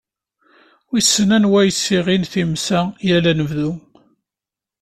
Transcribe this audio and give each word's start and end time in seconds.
Wissen 0.89 1.29
anwa 1.37 1.59
yessiɣin 1.63 2.23
times-a 2.31 2.81
yal 3.07 3.25
anebdu! 3.31 3.69